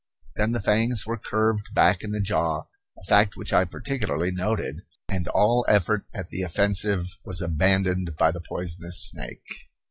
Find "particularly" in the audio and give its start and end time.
3.65-4.31